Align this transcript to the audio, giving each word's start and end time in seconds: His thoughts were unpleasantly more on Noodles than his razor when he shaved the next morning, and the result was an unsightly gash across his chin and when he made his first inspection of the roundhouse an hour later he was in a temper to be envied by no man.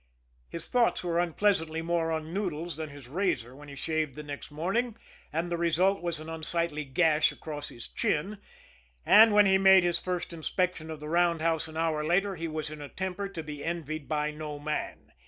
His 0.49 0.67
thoughts 0.67 1.03
were 1.03 1.19
unpleasantly 1.19 1.83
more 1.83 2.11
on 2.11 2.33
Noodles 2.33 2.75
than 2.77 2.89
his 2.89 3.07
razor 3.07 3.55
when 3.55 3.67
he 3.67 3.75
shaved 3.75 4.15
the 4.15 4.23
next 4.23 4.49
morning, 4.49 4.97
and 5.31 5.51
the 5.51 5.57
result 5.57 6.01
was 6.01 6.19
an 6.19 6.27
unsightly 6.27 6.83
gash 6.85 7.31
across 7.31 7.69
his 7.69 7.87
chin 7.87 8.39
and 9.05 9.31
when 9.31 9.45
he 9.45 9.59
made 9.59 9.83
his 9.83 9.99
first 9.99 10.33
inspection 10.33 10.89
of 10.89 11.01
the 11.01 11.07
roundhouse 11.07 11.67
an 11.67 11.77
hour 11.77 12.03
later 12.03 12.35
he 12.35 12.47
was 12.47 12.71
in 12.71 12.81
a 12.81 12.89
temper 12.89 13.29
to 13.29 13.43
be 13.43 13.63
envied 13.63 14.07
by 14.09 14.31
no 14.31 14.57
man. 14.57 15.11